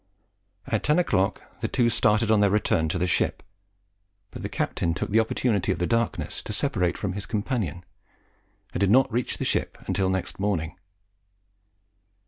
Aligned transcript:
At 0.65 0.81
ten 0.81 0.97
o'clock 0.97 1.43
the 1.59 1.67
two 1.67 1.87
started 1.91 2.31
on 2.31 2.39
their 2.39 2.49
return 2.49 2.89
to 2.89 2.97
the 2.97 3.05
ship; 3.05 3.43
but 4.31 4.41
the 4.41 4.49
captain 4.49 4.95
took 4.95 5.11
the 5.11 5.19
opportunity 5.19 5.71
of 5.71 5.77
the 5.77 5.85
darkness 5.85 6.41
to 6.41 6.53
separate 6.53 6.97
from 6.97 7.13
his 7.13 7.27
companion, 7.27 7.83
and 8.73 8.81
did 8.81 8.89
not 8.89 9.13
reach 9.13 9.37
the 9.37 9.45
ship 9.45 9.77
until 9.85 10.09
next 10.09 10.39
morning. 10.39 10.75